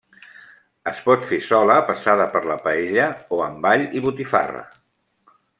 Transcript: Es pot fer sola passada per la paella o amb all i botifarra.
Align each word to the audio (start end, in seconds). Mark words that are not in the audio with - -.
Es 0.91 1.01
pot 1.09 1.27
fer 1.31 1.37
sola 1.49 1.75
passada 1.91 2.27
per 2.37 2.43
la 2.53 2.57
paella 2.65 3.07
o 3.39 3.45
amb 3.51 3.71
all 3.75 3.89
i 4.01 4.07
botifarra. 4.09 4.69